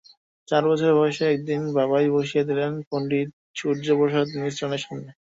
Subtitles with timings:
[0.47, 5.09] চার বছর বয়সে একদিন বাবাই বসিয়ে দিলেন পণ্ডিত সূর্য প্রসাদ মিশ্রের সামনে।